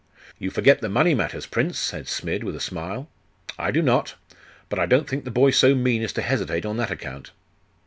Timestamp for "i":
3.59-3.69, 4.79-4.87